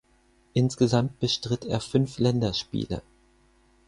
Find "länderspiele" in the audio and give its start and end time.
2.17-3.03